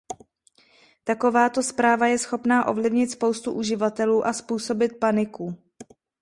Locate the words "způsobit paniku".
4.33-5.57